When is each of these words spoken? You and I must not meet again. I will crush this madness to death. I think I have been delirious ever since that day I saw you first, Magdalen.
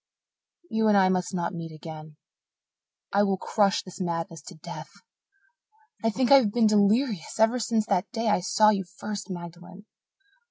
You 0.71 0.87
and 0.87 0.97
I 0.97 1.09
must 1.09 1.31
not 1.31 1.53
meet 1.53 1.71
again. 1.71 2.17
I 3.13 3.21
will 3.21 3.37
crush 3.37 3.83
this 3.83 4.01
madness 4.01 4.41
to 4.47 4.55
death. 4.55 4.89
I 6.03 6.09
think 6.09 6.31
I 6.31 6.37
have 6.37 6.51
been 6.51 6.65
delirious 6.65 7.39
ever 7.39 7.59
since 7.59 7.85
that 7.85 8.11
day 8.11 8.27
I 8.27 8.39
saw 8.39 8.71
you 8.71 8.83
first, 8.97 9.29
Magdalen. 9.29 9.85